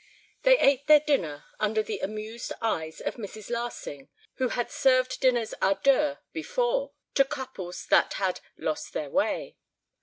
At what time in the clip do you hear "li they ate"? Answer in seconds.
0.37-0.87